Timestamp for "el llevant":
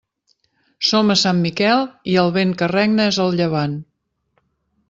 3.27-3.81